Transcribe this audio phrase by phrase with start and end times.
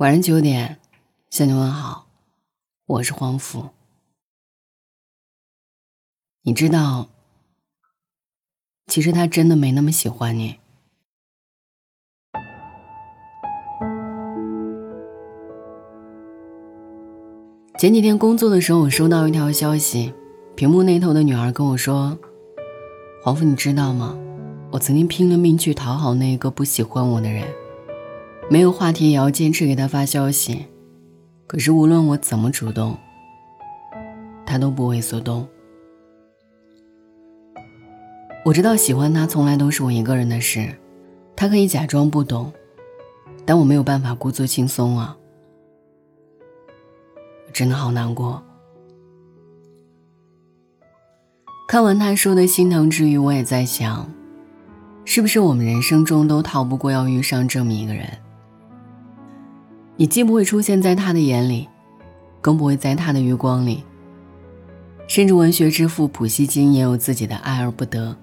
[0.00, 0.78] 晚上九点，
[1.28, 2.06] 向你问好，
[2.86, 3.68] 我是黄甫。
[6.40, 7.10] 你知道，
[8.86, 10.58] 其实他真的没那么喜欢你。
[17.78, 20.14] 前几天工作的时候，我收到一条消息，
[20.56, 22.18] 屏幕那头的女儿跟我说
[23.22, 24.16] ：“黄甫，你知道吗？
[24.70, 27.46] 我曾经拼了命去讨好那个不喜欢我的人。”
[28.52, 30.66] 没有话题也要坚持给他发消息，
[31.46, 32.98] 可是无论我怎么主动，
[34.44, 35.46] 他都不为所动。
[38.44, 40.68] 我知道喜欢他从来都是我一个人的事，
[41.36, 42.52] 他可以假装不懂，
[43.46, 45.16] 但我没有办法故作轻松啊！
[47.52, 48.42] 真的好难过。
[51.68, 54.10] 看完他说的心疼之余，我也在想，
[55.04, 58.08] 是不是我们人生中都逃不过要遇上这么一个人？
[60.00, 61.68] 你既不会出现在他的眼里，
[62.40, 63.84] 更不会在他的余光里。
[65.06, 68.16] 甚至文学之父普希金也有自己的爱而不得。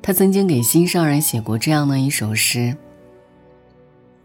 [0.00, 2.74] 他曾经给心上人写过这样的一首诗：“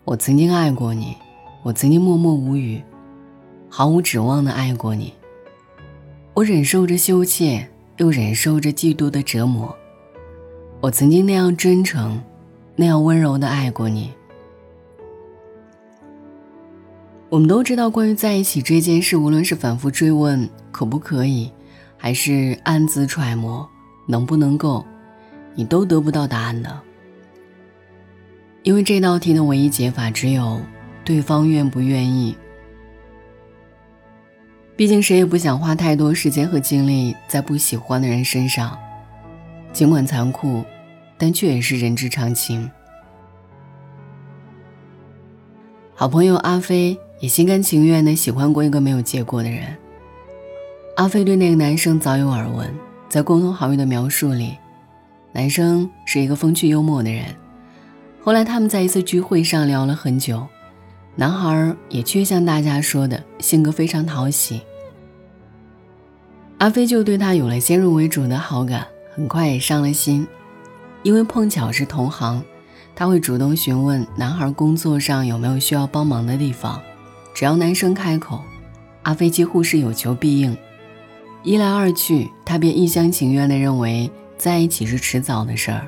[0.06, 1.18] 我曾经爱过你，
[1.64, 2.82] 我曾经默默无语，
[3.68, 5.14] 毫无指望的爱过你。
[6.34, 9.76] 我忍受着羞怯，又忍受着嫉妒的折磨。
[10.80, 12.24] 我曾经那样真诚，
[12.78, 14.14] 那样温柔的爱过你。”
[17.30, 21.52] 我们都知道，关于在一起这件事，无论是反复追问可不可以，
[21.96, 23.70] 还是暗自揣摩
[24.08, 24.84] 能不能够，
[25.54, 26.82] 你都得不到答案的。
[28.64, 30.60] 因为这道题的唯一解法只有
[31.06, 32.36] 对方愿不愿意。
[34.76, 38.76] 毕竟谁也不想花太多时间和精力在不喜欢的人身上，
[39.72, 40.64] 尽管残酷，
[41.16, 42.70] 但却也是人之常情。
[46.00, 46.98] 好朋友阿飞。
[47.20, 49.76] 也心甘情愿的喜欢过一个没有结果的人。
[50.96, 52.74] 阿飞对那个男生早有耳闻，
[53.10, 54.56] 在共同好友的描述里，
[55.34, 57.26] 男生是一个风趣幽默的人。
[58.22, 60.48] 后来他们在一次聚会上聊了很久，
[61.18, 64.62] 男孩也确像大家说的，性格非常讨喜。
[66.60, 70.26] 阿飞就对他有了先入为主的好感，很快也上了心，
[71.04, 72.42] 因为碰巧是同行，
[73.00, 76.82] 他会主动询问男孩工作上有没有需要帮忙的地方。
[77.34, 78.44] 只要男生开口，
[79.04, 80.58] 阿飞几乎是有求必应。
[81.42, 85.88] 一来二去，他便一厢情愿地认为在一起是迟早的事儿。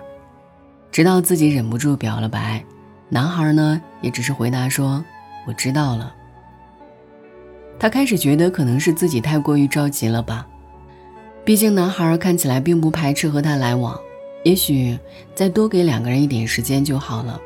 [0.90, 2.64] 直到自己忍不住表了白，
[3.10, 5.04] 男孩呢也只是回答说
[5.46, 6.16] ：“我知道了。”
[7.78, 10.48] 他开始觉得可能是自己太过于着急了吧，
[11.44, 14.00] 毕竟男孩看起来并不排斥和他来往，
[14.44, 14.98] 也许
[15.36, 17.40] 再多给两个人一点时间就好了。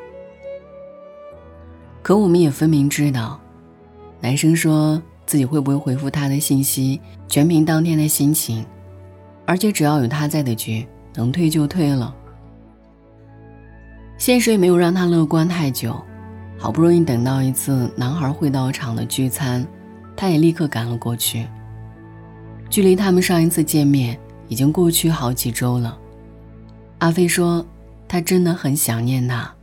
[2.01, 3.39] 可我们也分明知道。
[4.21, 8.65] 男生说自己会不会回复他的信息，全凭当天的心情，
[9.45, 12.15] 而且只要有他在的局，能退就退了。
[14.17, 16.01] 现实也没有让他乐观太久，
[16.57, 19.67] 好不容易等到一次男孩会到场的聚餐，
[20.15, 21.45] 他也立刻赶了过去。
[22.69, 24.17] 距离他们上一次见面
[24.47, 25.95] 已经过去好几周了，
[27.05, 27.63] 阿飞说
[28.07, 29.53] 他真的很想念他，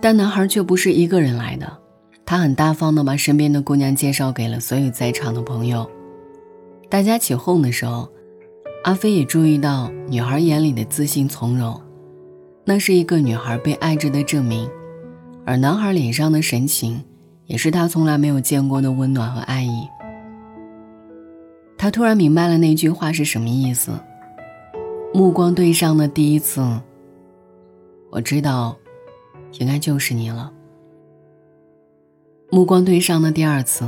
[0.00, 1.78] 但男孩却不是一个人来的。
[2.26, 5.88] 他很大方的把身边的姑娘介绍给了所有在场的朋友。
[6.88, 8.08] 大家起哄的时候，
[8.82, 11.80] 阿飞也注意到女孩眼里的自信从容，
[12.64, 14.68] 那是一个女孩被爱着的证明。
[15.46, 17.04] 而男孩脸上的神情，
[17.46, 19.86] 也是他从来没有见过的温暖和爱意。
[21.78, 23.92] 他突然明白了那句话是什么意思。
[25.12, 26.64] 目光对上的第一次，
[28.10, 28.76] 我知道，
[29.58, 30.52] 应该就是你了。
[32.48, 33.84] 目光对上的第二次，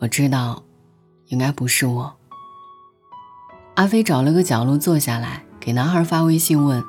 [0.00, 0.64] 我知道，
[1.28, 2.12] 应该不是我。
[3.76, 6.82] 阿飞找了个角落坐下来，给男孩发微信问：“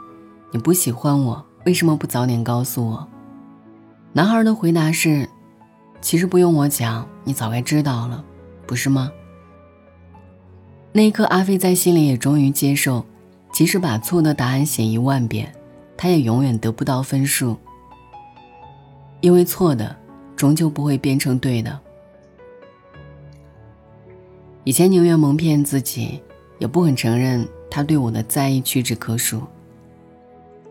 [0.52, 3.08] 你不喜欢我，为什么不早点告诉我？”
[4.12, 5.29] 男孩的回答是
[6.02, 8.26] ：“其实不用我讲，你早该知道了，
[8.66, 9.11] 不是吗？”
[10.97, 13.05] 那一刻，阿飞在心里也终于接受，
[13.52, 15.53] 即使把错的答案写一万遍，
[15.96, 17.55] 他也永远得不到分数，
[19.22, 19.96] 因为错的。
[20.35, 21.79] 终究不会变成对的。
[24.64, 26.20] 以前宁愿蒙骗自己，
[26.58, 29.44] 也不肯承认他对我的在意屈指可数。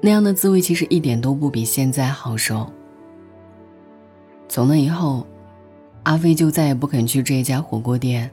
[0.00, 2.68] 那样的滋味其实一点都不比现在好受。
[4.48, 5.24] 从那以后，
[6.02, 8.28] 阿飞就再也不肯去这家火锅店。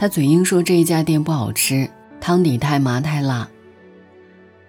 [0.00, 1.86] 他嘴硬说这一家店不好吃，
[2.22, 3.46] 汤底太麻太辣。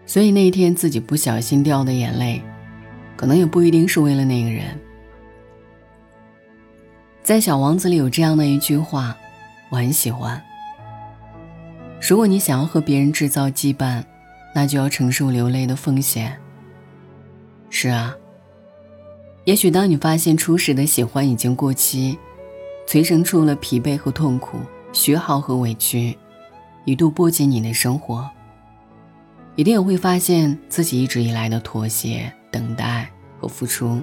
[0.06, 2.42] 所以那天自己不小心掉的眼泪。
[3.16, 4.78] 可能也不一定是为了那个人。
[7.24, 9.16] 在《小王子》里有这样的一句话，
[9.70, 10.42] 我很喜欢：
[12.02, 14.04] 如果你想要和别人制造羁绊，
[14.54, 16.36] 那就要承受流泪的风险。
[17.70, 18.14] 是啊，
[19.46, 22.18] 也许当你发现初始的喜欢已经过期，
[22.86, 24.58] 催生出了疲惫和痛苦、
[24.94, 26.18] 虚耗和委屈，
[26.86, 28.30] 一度波及你的生活，
[29.56, 33.10] 一定也会发现自己一直以来的妥协、等待
[33.40, 34.02] 和付出，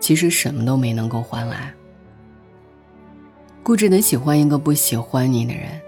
[0.00, 1.72] 其实什么都没能够换来。
[3.62, 5.80] 固执的喜欢一个不喜欢你的人，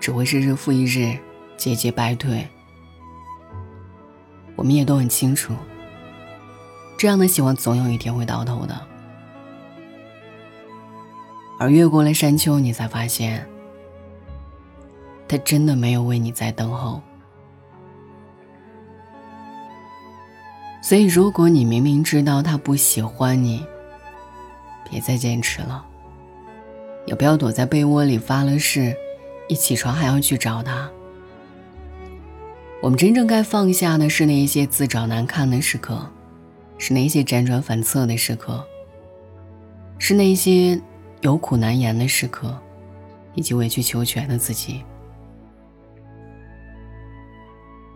[0.00, 1.16] 只会是日复一日，
[1.56, 2.46] 节节败退。
[4.56, 5.54] 我们也都很清楚，
[6.96, 8.93] 这样的喜欢总有一天会到头的。
[11.64, 13.42] 而越过了山丘，你才发现，
[15.26, 17.00] 他真的没有为你在等候。
[20.82, 23.64] 所以，如果你明明知道他不喜欢你，
[24.90, 25.82] 别再坚持了。
[27.06, 28.94] 也不要躲在被窝里发了誓，
[29.48, 30.90] 一起床还要去找他。
[32.82, 36.06] 我们真正该放下的是那一些自找难看的时刻，
[36.76, 38.62] 是那些辗转反侧的时刻，
[39.98, 40.78] 是那些
[41.24, 42.54] 有苦难言的时刻，
[43.32, 44.84] 以及委曲求全的自己。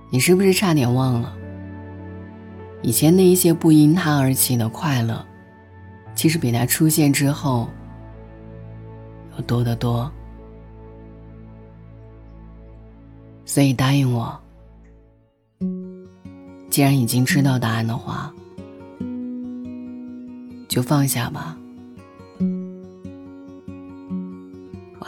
[0.09, 1.37] 你是不是差点忘了，
[2.81, 5.23] 以前那一些不因他而起的快乐，
[6.15, 7.69] 其实比他出现之后
[9.35, 10.11] 要多得多？
[13.45, 14.41] 所以答应我。
[16.71, 18.33] 既然已经知道答案的话，
[20.67, 21.58] 就放下吧。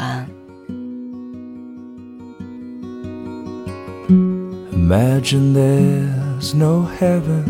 [0.00, 0.26] 安。
[4.72, 7.44] Imagine there's no heaven.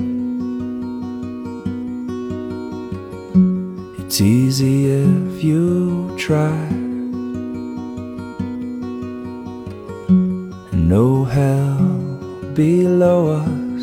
[4.00, 6.68] It's easy if you try.
[10.72, 11.78] No hell
[12.54, 13.82] below us.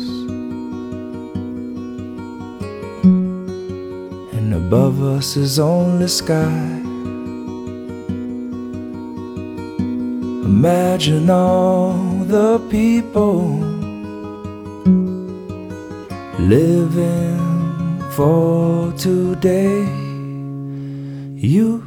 [4.36, 6.87] And above us is only sky.
[10.58, 11.92] Imagine all
[12.26, 13.46] the people
[16.36, 19.86] living for today.
[21.36, 21.84] You,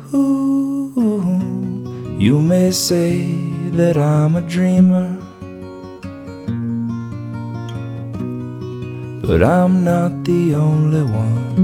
[2.18, 3.35] you may say
[3.71, 5.17] that I'm a dreamer.
[9.27, 11.59] But I'm not the only one.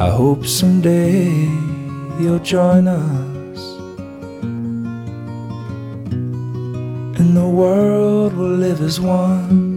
[0.00, 1.71] I hope someday
[2.22, 3.60] you'll join us
[7.18, 9.72] and the world will live as one.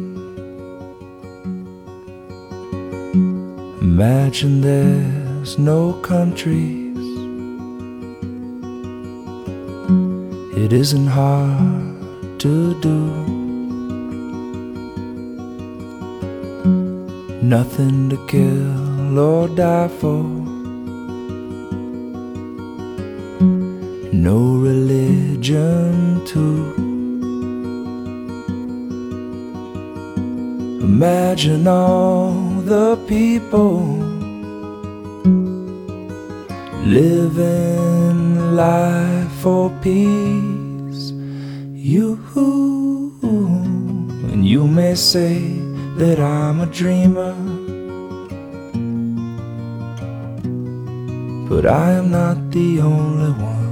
[3.82, 6.98] Imagine there's no countries.
[10.56, 13.00] It isn't hard to do.
[17.42, 20.45] Nothing to kill or die for.
[24.26, 24.40] No
[24.70, 26.74] religion too.
[30.82, 32.34] Imagine all
[32.74, 33.82] the people
[36.84, 41.12] living life for peace.
[41.94, 42.20] You
[44.32, 45.38] and you may say
[46.00, 47.36] that I'm a dreamer.
[51.48, 53.65] but I am not the only one.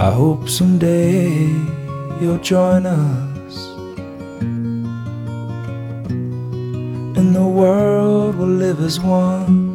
[0.00, 1.48] I hope someday
[2.20, 3.66] you'll join us,
[7.18, 9.66] and the world will live as one.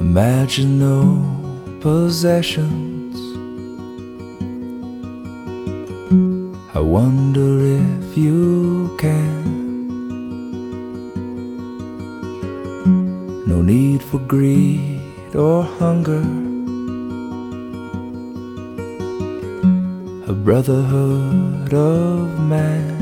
[0.00, 3.16] Imagine no possessions.
[6.74, 9.44] I wonder if you can.
[13.46, 14.93] No need for greed
[15.34, 16.24] or hunger.
[20.26, 22.94] A brotherhood of man.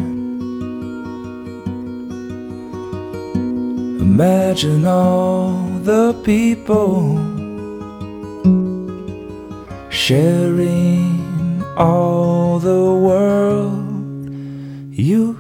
[4.00, 7.18] Imagine all the people
[9.90, 13.78] sharing all the world.
[14.90, 15.36] You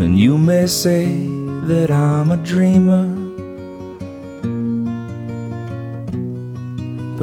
[0.00, 1.06] and you may say
[1.68, 3.13] that I'm a dreamer,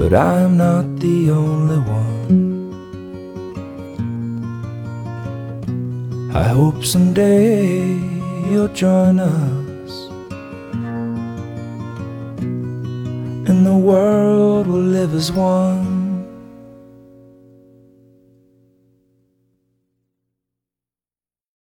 [0.02, 2.40] but I'm not the only one.
[6.34, 7.86] I hope someday
[8.50, 9.92] you'll join us,
[13.48, 15.81] and the world will live as one.